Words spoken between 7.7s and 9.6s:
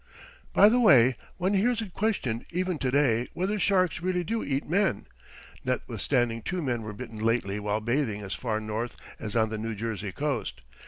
bathing as far north as on the